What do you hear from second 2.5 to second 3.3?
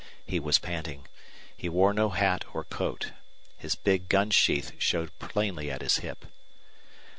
or coat.